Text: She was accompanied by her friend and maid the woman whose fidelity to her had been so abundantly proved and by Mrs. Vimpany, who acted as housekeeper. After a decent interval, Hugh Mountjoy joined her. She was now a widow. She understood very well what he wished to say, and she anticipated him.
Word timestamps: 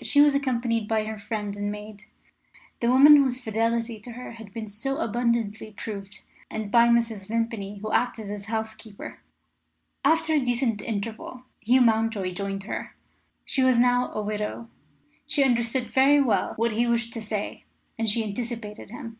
She 0.00 0.22
was 0.22 0.34
accompanied 0.34 0.88
by 0.88 1.04
her 1.04 1.18
friend 1.18 1.54
and 1.54 1.70
maid 1.70 2.04
the 2.80 2.90
woman 2.90 3.16
whose 3.16 3.38
fidelity 3.38 4.00
to 4.00 4.12
her 4.12 4.30
had 4.32 4.50
been 4.54 4.66
so 4.66 4.96
abundantly 4.96 5.72
proved 5.72 6.22
and 6.50 6.70
by 6.70 6.88
Mrs. 6.88 7.28
Vimpany, 7.28 7.80
who 7.80 7.92
acted 7.92 8.30
as 8.30 8.46
housekeeper. 8.46 9.20
After 10.02 10.32
a 10.32 10.40
decent 10.40 10.80
interval, 10.80 11.42
Hugh 11.60 11.82
Mountjoy 11.82 12.32
joined 12.32 12.62
her. 12.62 12.96
She 13.44 13.62
was 13.62 13.76
now 13.78 14.10
a 14.14 14.22
widow. 14.22 14.70
She 15.26 15.44
understood 15.44 15.90
very 15.90 16.18
well 16.18 16.54
what 16.56 16.72
he 16.72 16.86
wished 16.86 17.12
to 17.12 17.20
say, 17.20 17.64
and 17.98 18.08
she 18.08 18.24
anticipated 18.24 18.88
him. 18.88 19.18